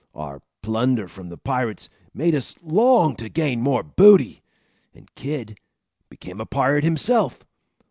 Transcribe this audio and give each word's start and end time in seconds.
Our 0.15 0.41
plunder 0.63 1.07
from 1.07 1.29
the 1.29 1.37
pirates 1.37 1.87
made 2.11 2.33
us 2.33 2.55
long 2.63 3.15
to 3.17 3.29
gain 3.29 3.61
more 3.61 3.83
booty, 3.83 4.41
and 4.95 5.13
Kidd 5.13 5.59
became 6.09 6.41
a 6.41 6.45
pirate 6.47 6.83
himself. 6.83 7.43